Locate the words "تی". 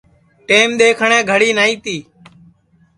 1.83-1.97